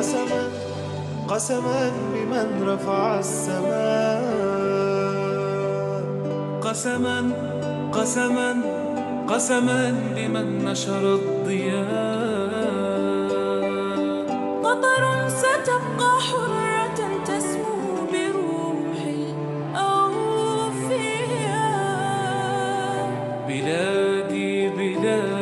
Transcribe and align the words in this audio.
قسما 0.00 0.42
قسما 1.28 1.92
بمن 2.12 2.48
رفع 2.68 3.18
السماء. 3.18 4.22
قسما 6.62 7.18
قسما 7.92 8.50
قسما 9.28 9.80
بمن 10.16 10.64
نشر 10.64 11.04
الضياء. 11.20 12.54
قطر 14.64 15.04
ستبقى 15.28 16.12
حرة 16.28 17.00
تسمو 17.24 17.76
بروح 18.12 19.00
الأوفياء. 19.76 20.00
بلادي 23.48 24.68
بلادي. 24.68 25.39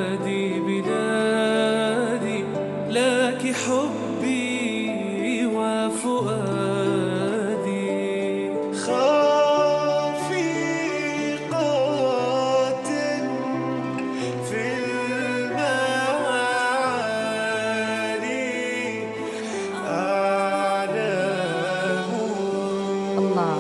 الله. 23.38 23.58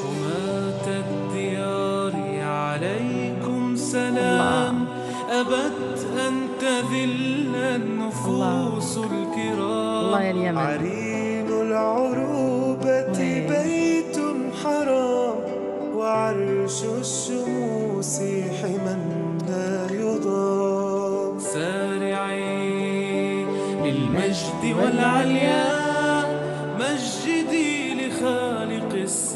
حماة 0.00 0.86
الديار 0.88 2.14
عليكم 2.42 3.76
سلام. 3.76 4.84
أبت 5.30 6.06
أن 6.26 6.34
تذل 6.60 7.56
النفوس 7.56 8.98
الكرام. 8.98 10.04
الله 10.04 10.22
يا 10.22 10.30
اليمن. 10.30 10.58
عرين 10.58 11.48
العروبة؟ 11.48 13.18
بيت 13.48 14.16
حرام. 14.64 15.36
وعرش 15.96 16.84
الشموس 17.00 18.20
حما 18.62 18.96
لا 19.48 19.92
يضام. 19.92 21.38
سارعي 21.38 23.44
للمجد 23.84 24.62
والعليا 24.82 25.83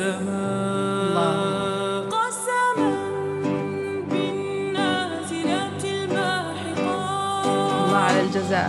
السماء 0.08 2.04
قسما 2.16 2.90
بالنازلات 4.10 5.84
الماحقات. 5.84 7.46
الله 7.86 7.96
على 7.96 8.20
الجزاء. 8.20 8.68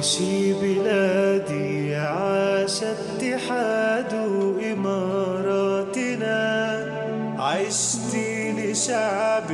عيشي 0.00 0.52
بلادي 0.52 1.94
عاش 1.94 2.78
اتحاد 2.82 4.12
إماراتنا. 4.72 6.40
عشت 7.38 8.12
لشعب 8.58 9.48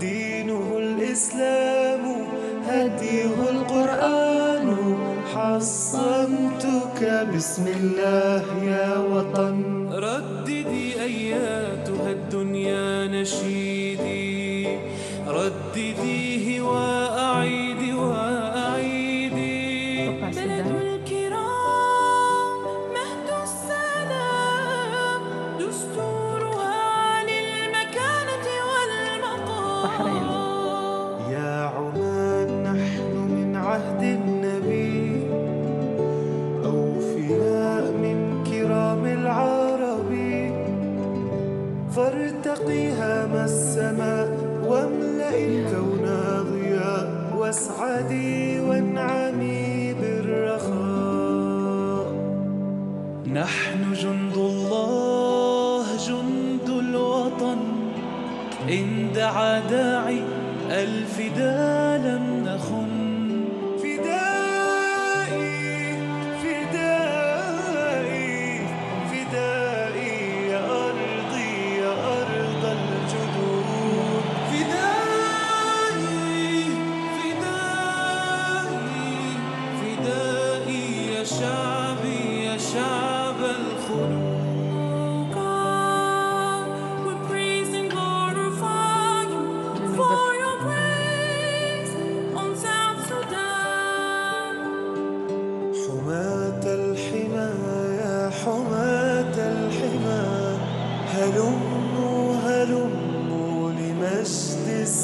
دينه 0.00 0.78
الإسلام 0.78 2.02
هديه 2.68 3.36
القرآن. 3.50 4.68
حصنتك 5.34 7.00
بسم 7.34 7.64
الله 7.80 8.44
يا 8.64 8.98
وطن. 8.98 9.88
رددي 9.92 11.02
أياتها 11.02 12.10
الدنيا 12.10 13.06
نشيدي. 13.06 14.66
ردديه 15.28 16.15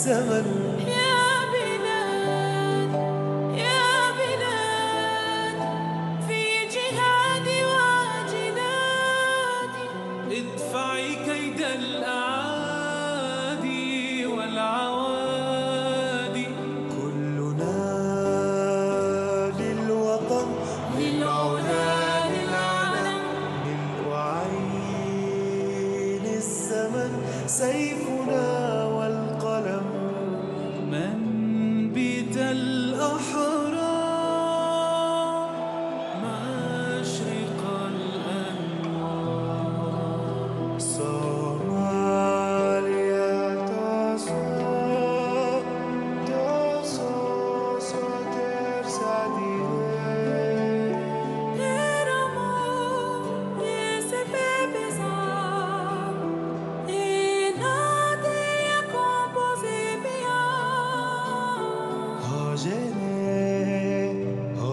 الزمن 0.02 0.46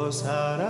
knows 0.09 0.21
how 0.21 0.57
to 0.57 0.68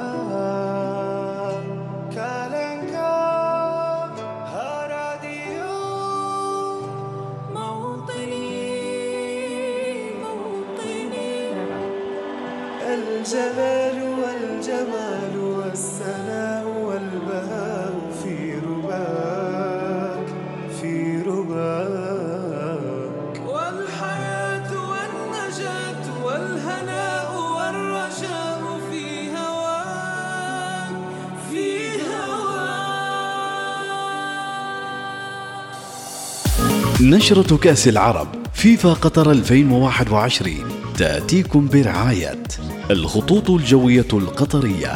نشرة 37.02 37.58
كأس 37.58 37.88
العرب 37.88 38.28
فيفا 38.54 38.94
قطر 38.94 39.32
2021 39.32 40.54
تأتيكم 40.98 41.68
برعاية 41.68 42.44
الخطوط 42.92 43.50
الجوية 43.50 44.08
القطرية. 44.14 44.92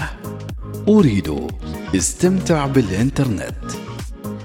أريد 0.88 1.48
استمتع 1.96 2.66
بالإنترنت. 2.66 3.56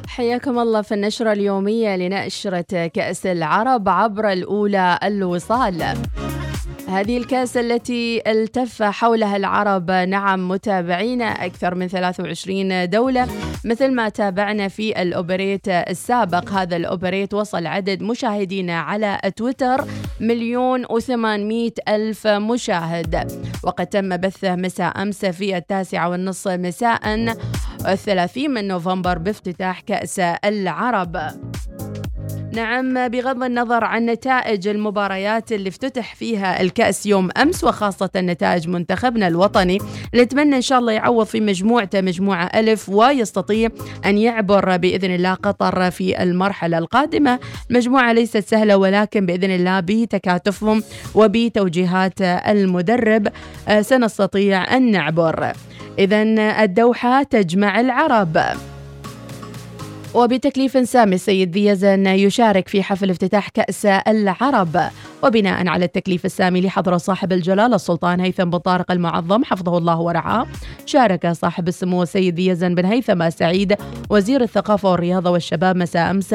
حياكم 0.06 0.58
الله 0.58 0.82
في 0.82 0.94
النشرة 0.94 1.32
اليومية 1.32 1.96
لنشرة 1.96 2.86
كأس 2.86 3.26
العرب 3.26 3.88
عبر 3.88 4.32
الأولى 4.32 4.98
الوصال. 5.02 5.96
هذه 6.88 7.16
الكأس 7.16 7.56
التي 7.56 8.22
التف 8.26 8.82
حولها 8.82 9.36
العرب. 9.36 9.90
نعم 9.90 10.48
متابعين 10.48 11.22
أكثر 11.22 11.74
من 11.74 11.88
23 11.88 12.90
دولة 12.90 13.28
مثل 13.64 13.94
ما 13.94 14.08
تابعنا 14.08 14.68
في 14.68 15.02
الأوبريت 15.02 15.68
السابق. 15.68 16.52
هذا 16.52 16.76
الأوبريت 16.76 17.34
وصل 17.34 17.66
عدد 17.66 18.02
مشاهدينا 18.02 18.80
على 18.80 19.20
تويتر 19.36 19.84
مليون 20.20 20.84
وثمانمائة 20.90 21.72
ألف 21.88 22.26
مشاهد. 22.26 23.32
وقد 23.64 23.86
تم 23.86 24.16
بثه 24.16 24.56
مساء 24.56 25.02
أمس 25.02 25.24
في 25.24 25.56
التاسعة 25.56 26.08
والنصف 26.08 26.50
مساء 26.50 27.34
الثلاثين 27.88 28.50
من 28.50 28.68
نوفمبر 28.68 29.18
بافتتاح 29.18 29.80
كأس 29.80 30.18
العرب. 30.20 31.16
نعم 32.58 33.08
بغض 33.08 33.42
النظر 33.42 33.84
عن 33.84 34.06
نتائج 34.06 34.68
المباريات 34.68 35.52
اللي 35.52 35.68
افتتح 35.68 36.14
فيها 36.14 36.60
الكأس 36.60 37.06
يوم 37.06 37.28
أمس 37.42 37.64
وخاصة 37.64 38.10
نتائج 38.16 38.68
منتخبنا 38.68 39.28
الوطني 39.28 39.78
نتمنى 40.14 40.56
إن 40.56 40.62
شاء 40.62 40.78
الله 40.78 40.92
يعوض 40.92 41.26
في 41.26 41.40
مجموعته 41.40 42.00
مجموعة 42.00 42.50
ألف 42.54 42.88
ويستطيع 42.88 43.68
أن 44.06 44.18
يعبر 44.18 44.76
بإذن 44.76 45.14
الله 45.14 45.34
قطر 45.34 45.90
في 45.90 46.22
المرحلة 46.22 46.78
القادمة. 46.78 47.38
مجموعة 47.70 48.12
ليست 48.12 48.48
سهلة 48.48 48.76
ولكن 48.76 49.26
بإذن 49.26 49.50
الله 49.50 49.80
بتكاتفهم 49.80 50.82
وبتوجيهات 51.14 52.22
المدرب 52.22 53.28
آه، 53.68 53.80
سنستطيع 53.80 54.76
أن 54.76 54.90
نعبر. 54.90 55.52
إذا 55.98 56.22
الدوحة 56.62 57.22
تجمع 57.22 57.80
العرب. 57.80 58.38
وبتكليف 60.14 60.88
سامي 60.88 61.14
السيد 61.14 61.52
ذي 61.52 61.66
يزن 61.66 62.06
يشارك 62.06 62.68
في 62.68 62.82
حفل 62.82 63.10
افتتاح 63.10 63.48
كأس 63.48 63.86
العرب. 63.86 64.80
وبناء 65.22 65.68
على 65.68 65.84
التكليف 65.84 66.24
السامي 66.24 66.60
لحضرة 66.60 66.96
صاحب 66.96 67.32
الجلالة 67.32 67.74
السلطان 67.76 68.20
هيثم 68.20 68.44
بن 68.44 68.58
طارق 68.58 68.90
المعظم 68.90 69.44
حفظه 69.44 69.78
الله 69.78 70.00
ورعاه 70.00 70.46
شارك 70.86 71.32
صاحب 71.32 71.68
السمو 71.68 72.02
السيد 72.02 72.38
يزن 72.38 72.74
بن 72.74 72.84
هيثم 72.84 73.30
سعيد 73.30 73.76
وزير 74.10 74.40
الثقافة 74.42 74.90
والرياضة 74.90 75.30
والشباب 75.30 75.76
مساء 75.76 76.10
أمس 76.10 76.34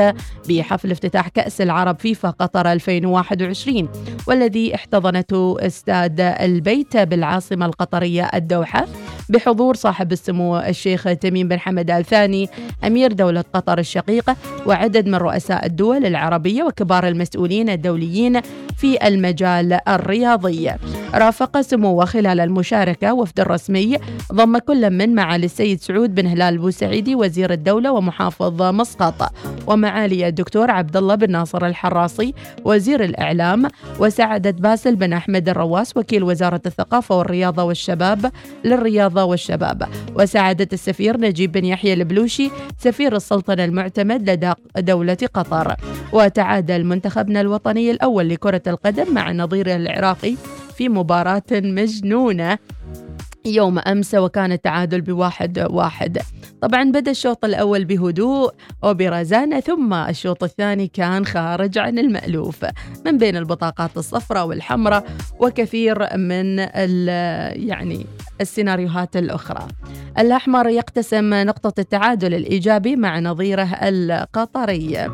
بحفل 0.50 0.92
افتتاح 0.92 1.28
كأس 1.28 1.62
العرب 1.62 2.00
فيفا 2.00 2.30
قطر 2.30 2.72
2021 2.72 3.90
والذي 4.28 4.76
احتضنته 4.76 5.58
استاد 5.60 6.22
البيت 6.22 6.98
بالعاصمة 6.98 7.66
القطرية 7.66 8.30
الدوحة 8.34 8.86
بحضور 9.30 9.76
صاحب 9.76 10.12
السمو 10.12 10.58
الشيخ 10.60 11.04
تميم 11.04 11.48
بن 11.48 11.60
حمد 11.60 11.92
آل 11.92 12.06
ثاني 12.06 12.50
أمير 12.84 13.12
دولة 13.12 13.44
قطر 13.54 13.80
الشقيقة 13.80 14.36
وعدد 14.66 15.08
من 15.08 15.16
رؤساء 15.16 15.66
الدول 15.66 16.06
العربية 16.06 16.64
وكبار 16.64 17.08
المسؤولين 17.08 17.70
الدوليين 17.70 18.42
في 18.78 19.08
المجال 19.08 19.80
الرياضي. 19.88 20.72
رافق 21.15 21.62
سموه 21.62 22.06
خلال 22.06 22.39
المشاركة 22.39 23.13
وفد 23.13 23.39
الرسمي 23.39 23.98
ضم 24.33 24.57
كل 24.57 24.89
من 24.89 25.15
معالي 25.15 25.45
السيد 25.45 25.81
سعود 25.81 26.15
بن 26.15 26.27
هلال 26.27 26.57
بوسعيدي 26.57 27.15
وزير 27.15 27.54
الدولة 27.54 27.92
ومحافظ 27.92 28.62
مسقط. 28.62 29.31
ومعالي 29.68 30.27
الدكتور 30.27 30.71
عبد 30.71 30.98
الله 30.98 31.15
بن 31.15 31.31
ناصر 31.31 31.65
الحراصي 31.65 32.33
وزير 32.65 33.04
الإعلام 33.04 33.68
وسعادة 34.00 34.51
باسل 34.51 34.95
بن 34.95 35.13
أحمد 35.13 35.50
الرواس 35.50 35.98
وكيل 35.98 36.24
وزارة 36.24 36.62
الثقافة 36.65 37.18
والرياضة 37.18 37.63
والشباب 37.63 38.31
للرياضة 38.65 39.24
والشباب. 39.24 39.88
وسعادة 40.15 40.68
السفير 40.74 41.19
نجيب 41.19 41.51
بن 41.51 41.65
يحيى 41.65 41.94
البلوشي 41.94 42.50
سفير 42.80 43.15
السلطنة 43.15 43.65
المعتمد 43.65 44.30
لدى 44.30 44.54
دولة 44.77 45.18
قطر. 45.33 45.75
وتعادل 46.13 46.83
منتخبنا 46.83 47.42
الوطني 47.42 47.92
الأول 47.92 48.30
لكرة 48.30 48.62
القدم 48.68 49.13
مع 49.13 49.31
نظيره 49.31 49.75
العراقي 49.75 50.36
في 50.78 50.90
مباراة 50.90 51.44
مجنونة 51.52 52.58
يوم 53.46 53.80
أمس 53.80 54.16
وكان 54.16 54.52
التعادل 54.52 55.02
بواحد 55.02 55.68
واحد. 55.70 56.22
طبعا 56.62 56.84
بدأ 56.84 57.12
الشوط 57.12 57.46
الأول 57.46 57.86
بهدوء 57.86 58.54
وبرزانة 58.84 59.60
ثم 59.60 59.94
الشوط 59.94 60.44
الثاني 60.44 60.88
كان 60.88 61.25
خارج 61.25 61.78
عن 61.78 62.00
المألوف. 62.00 62.66
من 63.06 63.18
بين 63.18 63.38
البطاقات 63.38 63.98
الصفراء 63.98 64.48
والحمراء 64.48 65.06
وكثير 65.40 66.18
من 66.18 66.58
يعني 67.68 68.06
السيناريوهات 68.42 69.18
الأخرى. 69.18 69.68
الأحمر 70.20 70.70
يقتسم 70.70 71.34
نقطة 71.34 71.80
التعادل 71.80 72.34
الإيجابي 72.34 72.96
مع 72.96 73.20
نظيره 73.20 73.70
القطري. 73.81 75.10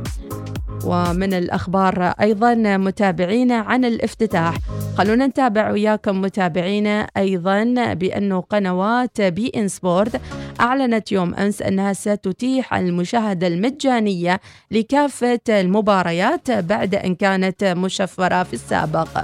ومن 0.86 1.34
الأخبار 1.34 2.14
أيضا 2.22 2.54
متابعينا 2.78 3.56
عن 3.56 3.86
الافتتاح. 3.86 4.58
خلونا 4.98 5.28
نتابع 5.28 5.72
وياكم 5.72 6.22
متابعينا 6.22 7.08
أيضا 7.18 7.64
بأنه 7.94 8.40
قنوات 8.40 9.22
بي 9.22 9.52
إن 9.56 9.68
سبورت 9.68 10.22
أعلنت 10.60 11.12
يوم 11.12 11.34
أمس 11.36 11.62
أنها 11.62 11.94
ستتيح 11.94 12.74
المشاهدة 12.74 13.48
المجانية 13.48 14.40
لكافة 14.72 15.40
المباريات 15.50 16.52
بعد 16.52 16.96
أن 16.96 17.16
كانت 17.16 17.64
مشفرة 17.64 18.44
في 18.44 18.54
السابق. 18.54 19.24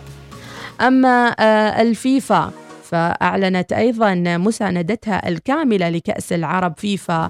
أما 0.82 1.36
آه، 1.39 1.82
الفيفا 1.82 2.51
فأعلنت 2.84 3.74
أيضا 3.74 4.13
مساندتها 4.38 5.30
الكاملة 5.30 5.89
لكأس 5.89 6.34
العرب 6.34 6.74
FIFA 6.77 7.30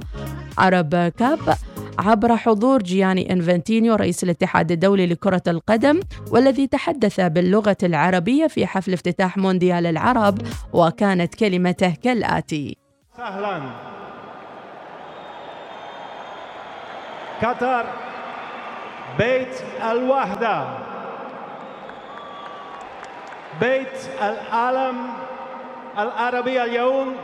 Arab 0.58 0.96
Cup. 1.18 1.58
عبر 2.00 2.36
حضور 2.36 2.82
جياني 2.82 3.34
إنفانتينو 3.34 3.96
رئيس 3.96 4.24
الاتحاد 4.24 4.72
الدولي 4.72 5.08
لكرة 5.08 5.42
القدم 5.48 6.00
والذي 6.32 6.68
تحدث 6.68 7.20
باللغة 7.20 7.78
العربية 7.84 8.48
في 8.48 8.68
حفل 8.68 8.94
افتتاح 8.94 9.38
مونديال 9.38 9.86
العرب 9.86 10.38
وكانت 10.74 11.36
كلمته 11.36 11.94
كالآتي. 12.04 12.78
سهلا. 13.18 13.62
قطر 17.44 17.86
بيت 19.18 19.62
الوحدة. 19.92 20.68
بيت 23.62 23.98
العالم 24.22 24.96
العربي 25.98 26.64
اليوم 26.64 27.16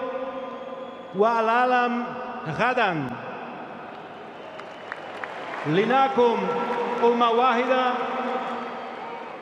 والعالم 1.16 2.04
غدا. 2.48 3.08
لنكن 5.66 6.38
أمة 7.04 7.30
واحدة. 7.30 7.94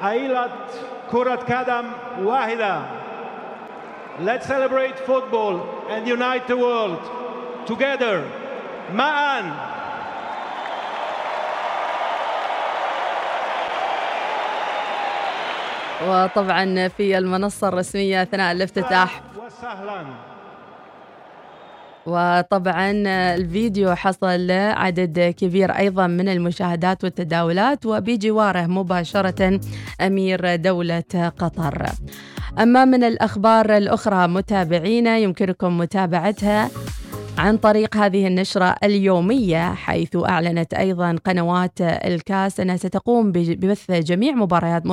عائلة 0.02 0.50
كرة 1.12 1.36
قدم 1.36 1.86
واحدة. 2.22 2.82
Let's 4.20 4.46
celebrate 4.46 4.98
football 5.08 5.56
and 5.90 6.08
unite 6.08 6.48
the 6.48 6.58
world 6.58 7.00
together. 7.66 8.22
معا. 8.94 9.44
وطبعا 16.08 16.88
في 16.88 17.18
المنصة 17.18 17.68
الرسمية 17.68 18.22
أثناء 18.22 18.52
الافتتاح. 18.52 19.22
وسهلا. 19.38 20.02
وطبعا 22.06 22.92
الفيديو 23.36 23.96
حصل 23.96 24.52
عدد 24.52 25.20
كبير 25.38 25.72
أيضا 25.72 26.08
من 26.08 26.30
المشاهدات 26.30 27.04
والتداولات 27.04 27.86
وبجواره 27.86 28.66
مباشرة 28.66 29.60
أمير 30.02 30.56
دولة 30.56 31.32
قطر. 31.40 31.86
أما 32.60 32.86
من 32.86 33.04
الأخبار 33.04 33.78
الأخرى 33.78 34.28
متابعينا 34.28 35.18
يمكنكم 35.18 35.78
متابعتها 35.78 36.70
عن 37.38 37.58
طريق 37.58 37.98
هذه 37.98 38.28
النشرة 38.28 38.76
اليومية 38.84 39.74
حيث 39.74 40.16
أعلنت 40.16 40.74
أيضا 40.74 41.16
قنوات 41.26 41.82
الكاس 41.82 42.60
أنها 42.60 42.78
ستقوم 42.78 43.32
ببث 43.32 43.92
جميع 43.92 44.34
مباريات 44.34 44.84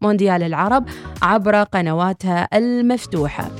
مونديال 0.00 0.42
العرب 0.42 0.84
عبر 1.22 1.62
قنواتها 1.62 2.48
المفتوحة 2.54 3.50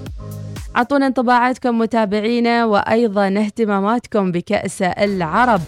أعطونا 0.76 1.06
انطباعاتكم 1.06 1.78
متابعينا 1.78 2.64
وأيضا 2.64 3.28
اهتماماتكم 3.28 4.32
بكأس 4.32 4.82
العرب. 4.82 5.60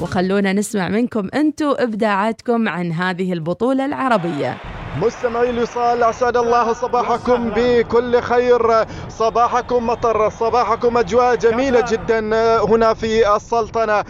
وخلونا 0.00 0.52
نسمع 0.52 0.88
منكم 0.88 1.28
أنتم 1.34 1.74
إبداعاتكم 1.78 2.68
عن 2.68 2.92
هذه 2.92 3.32
البطولة 3.32 3.84
العربية. 3.86 4.56
مستمعي 5.02 5.50
الوصال 5.50 6.02
أسعد 6.02 6.36
الله 6.36 6.72
صباحكم 6.72 7.50
بكل 7.56 8.20
خير. 8.20 8.84
صباحكم 9.08 9.86
مطر 9.86 10.30
صباحكم 10.30 10.98
أجواء 10.98 11.34
جميلة 11.34 11.84
جدا 11.88 12.20
هنا 12.64 12.94
في 12.94 13.36
السلطنة. 13.36 14.04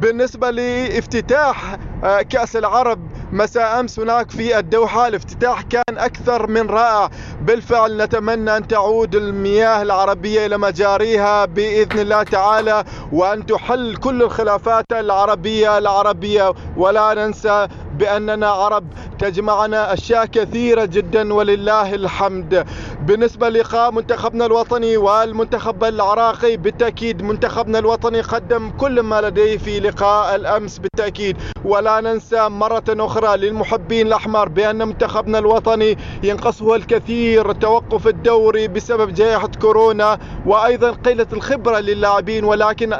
بالنسبة 0.00 0.50
لإفتتاح 0.50 1.78
آه، 2.04 2.22
كأس 2.22 2.56
العرب 2.56 2.98
مساء 3.32 3.80
أمس 3.80 4.00
هناك 4.00 4.30
في 4.30 4.58
الدوحة. 4.58 5.08
الافتتاح 5.08 5.62
كان 5.62 5.98
أكثر 5.98 6.46
من 6.46 6.70
رائع. 6.70 7.10
بالفعل 7.42 7.96
نتمنى 8.02 8.56
أن 8.56 8.68
تعود 8.68 9.14
المياه 9.14 9.82
العربية 9.82 10.46
إلى 10.46 10.58
مجاريها 10.58 11.44
بإذن 11.44 11.98
الله 11.98 12.22
تعالى 12.22 12.84
وأن 13.12 13.46
تحل 13.46 13.96
كل 13.96 14.22
الخلافات 14.22 14.84
العربية 14.92 15.78
العربية. 15.78 16.54
ولا 16.76 17.14
ننسى 17.14 17.68
بأننا 17.98 18.46
عرب 18.48 18.84
تجمعنا 19.18 19.92
أشياء 19.92 20.26
كثيرة 20.26 20.84
جدا 20.84 21.34
ولله 21.34 21.94
الحمد. 21.94 22.66
بالنسبة 23.06 23.48
للقاء 23.48 23.90
منتخبنا 23.92 24.46
الوطني 24.46 24.96
والمنتخب 24.96 25.84
العراقي 25.84 26.56
بالتأكيد 26.56 27.22
منتخبنا 27.22 27.78
الوطني 27.78 28.20
قدم 28.20 28.70
كل 28.70 29.00
ما 29.00 29.20
لديه 29.20 29.58
في 29.58 29.80
لقاء 29.80 30.34
الأمس 30.36 30.78
بالتأكيد. 30.78 31.36
ولا 31.64 32.00
ننسى 32.00 32.48
مرة 32.48 32.84
أخرى 32.88 33.36
للمحبين 33.36 34.06
الأحمر 34.06 34.48
بأن 34.48 34.88
منتخبنا 34.88 35.38
الوطني 35.38 35.98
ينقصه 36.22 36.74
الكثير 36.74 37.52
توقف 37.52 38.06
الدوري 38.06 38.68
بسبب 38.68 39.14
جائحة 39.14 39.50
كورونا 39.60 40.18
وأيضا 40.46 40.90
قلة 40.90 41.26
الخبرة 41.32 41.78
للاعبين 41.78 42.44
ولكن 42.44 42.98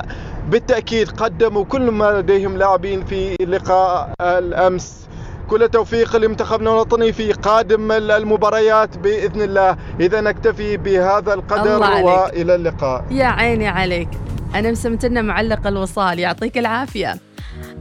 بالتأكيد 0.49 1.09
قدموا 1.09 1.65
كل 1.65 1.91
ما 1.91 2.21
لديهم 2.21 2.57
لاعبين 2.57 3.05
في 3.05 3.37
لقاء 3.41 4.13
الأمس. 4.21 5.09
كل 5.49 5.63
التوفيق 5.63 6.17
لمنتخبنا 6.17 6.71
الوطني 6.71 7.13
في 7.13 7.33
قادم 7.33 7.93
المباريات 7.93 8.99
بإذن 8.99 9.43
الله. 9.43 9.77
إذا 10.01 10.21
نكتفي 10.21 10.77
بهذا 10.77 11.35
القدر. 11.35 12.05
وإلى 12.05 12.55
اللقاء. 12.55 13.05
يا 13.11 13.27
عيني 13.27 13.69
عليك. 13.69 14.09
أنا 14.55 14.71
مسمت 14.71 15.05
لنا 15.05 15.23
معلق 15.23 15.67
الوصال. 15.67 16.19
يعطيك 16.19 16.59
العافية. 16.59 17.17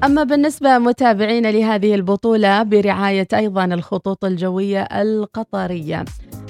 أما 0.04 0.24
بالنسبة 0.24 0.78
متابعينا 0.78 1.48
لهذه 1.48 1.96
البطولة 1.96 2.64
برعاية 2.64 3.28
أيضا 3.34 3.66
الخطوط 3.66 4.26
الجوية 4.26 4.82
القطرية. 4.82 6.06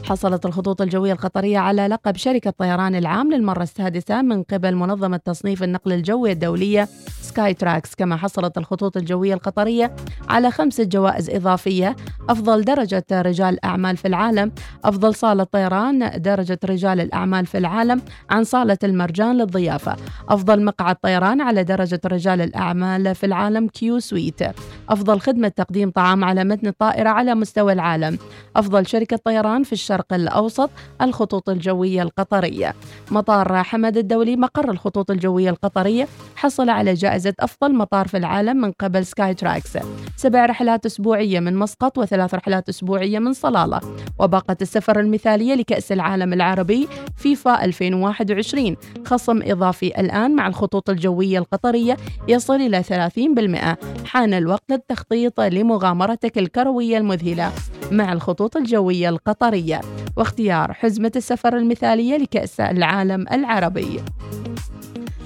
حصلت 0.08 0.46
الخطوط 0.46 0.82
الجوية 0.82 1.14
القطرية 1.14 1.58
على 1.58 1.88
لقب 1.88 2.18
شركة 2.18 2.50
طيران 2.52 2.96
العام 2.96 3.34
للمرة 3.34 3.64
السادسة 3.64 4.22
من 4.22 4.44
قبل 4.44 4.76
منظمة 4.76 5.18
تصنيف 5.18 5.64
النقل 5.64 5.94
الجوي 5.94 6.32
الدولية 6.32 6.88
Skytrax 7.28 7.96
كما 7.96 8.18
حصلت 8.18 8.58
الخطوط 8.58 8.98
الجوية 8.98 9.34
القطرية 9.34 9.96
على 10.30 10.52
خمسة 10.52 10.84
جوائز 10.84 11.30
إضافية. 11.30 11.96
أفضل 12.30 12.62
درجة 12.62 13.06
رجال 13.12 13.66
أعمال 13.66 13.98
في 13.98 14.08
العالم. 14.08 14.52
أفضل 14.86 15.16
صالة 15.16 15.44
طيران 15.44 16.22
درجة 16.22 16.60
رجال 16.66 17.02
الأعمال 17.02 17.46
في 17.46 17.58
العالم 17.58 18.02
عن 18.30 18.44
صالة 18.44 18.78
المرجان 18.84 19.38
للضيافة. 19.38 19.96
أفضل 20.30 20.64
مقعد 20.66 20.96
طيران 20.96 21.42
على 21.42 21.64
درجة 21.64 22.02
رجال 22.06 22.42
الأعمال 22.42 23.16
في 23.16 23.26
العالم 23.26 23.68
Qsuite 23.68 24.42
أفضل 24.90 25.20
خدمة 25.20 25.48
تقديم 25.48 25.92
طعام 25.92 26.24
على 26.24 26.44
متن 26.44 26.68
الطائرة 26.68 27.10
على 27.10 27.36
مستوى 27.36 27.74
العالم. 27.74 28.18
أفضل 28.56 28.88
شركة 28.88 29.18
طيران 29.18 29.64
في 29.64 29.74
الشرق 29.74 30.14
الأوسط 30.14 30.70
الخطوط 31.02 31.50
الجوية 31.50 32.02
القطرية. 32.02 32.76
مطار 33.12 33.64
حمد 33.64 33.98
الدولي 33.98 34.36
مقر 34.36 34.72
الخطوط 34.72 35.12
الجوية 35.12 35.50
القطرية 35.50 36.08
حصل 36.36 36.70
على 36.70 36.94
جائزة 37.18 37.34
أفضل 37.40 37.76
مطار 37.76 38.08
في 38.08 38.18
العالم 38.18 38.58
من 38.58 38.72
قبل 38.72 39.06
Skytrax. 39.06 39.78
سبع 40.16 40.46
رحلات 40.46 40.86
أسبوعية 40.86 41.40
من 41.40 41.56
مسقط 41.56 41.98
وثلاث 41.98 42.34
رحلات 42.34 42.70
أسبوعية 42.70 43.20
من 43.20 43.34
صلالة. 43.34 43.82
وباقة 44.20 44.58
السفر 44.62 45.00
المثالية 45.00 45.54
لكأس 45.54 45.92
العالم 45.92 46.34
العربي 46.34 46.88
فيفا 47.16 47.66
2021 47.66 48.76
خصم 49.06 49.42
إضافي 49.44 49.88
الآن 49.88 50.36
مع 50.36 50.48
الخطوط 50.48 50.90
الجوية 50.90 51.40
القطرية 51.40 51.98
يصل 52.28 52.56
إلى 52.56 52.84
30% 52.84 53.78
حان 54.06 54.34
الوقت 54.34 54.72
للتخطيط 54.72 55.42
لمغامرتك 55.42 56.38
الكروية 56.38 56.98
المذهلة 56.98 57.52
مع 57.92 58.14
الخطوط 58.14 58.58
الجوية 58.58 59.10
القطرية. 59.10 59.82
واختيار 60.18 60.74
حزمة 60.74 61.12
السفر 61.16 61.58
المثالية 61.58 62.18
لكأس 62.18 62.60
العالم 62.60 63.26
العربي. 63.32 64.00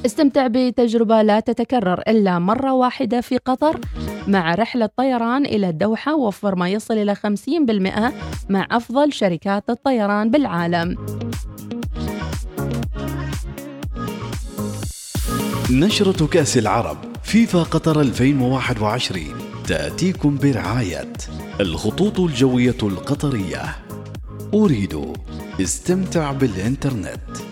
استمتع 0.05 0.47
بتجربة 0.47 1.21
لا 1.21 1.39
تتكرر 1.39 2.01
إلا 2.07 2.39
مرة 2.39 2.73
واحدة 2.73 3.21
في 3.21 3.37
قطر 3.37 3.79
مع 4.27 4.55
رحلة 4.55 4.89
طيران 4.97 5.45
إلى 5.45 5.69
الدوحة 5.69 6.15
وفر 6.15 6.55
ما 6.55 6.69
يصل 6.69 6.93
إلى 6.93 7.15
50% 7.15 8.13
مع 8.49 8.67
أفضل 8.71 9.13
شركات 9.13 9.69
الطيران 9.69 10.31
بالعالم. 10.31 10.97
نشرة 15.71 16.27
كأس 16.27 16.57
العرب 16.57 16.97
فيفا 17.23 17.63
قطر 17.63 18.01
2021 18.01 19.23
تأتيكم 19.67 20.37
برعاية 20.37 21.13
الخطوط 21.59 22.19
الجوية 22.19 22.77
القطرية. 22.83 23.61
أريد 24.53 25.13
استمتع 25.61 26.31
بالإنترنت. 26.31 27.50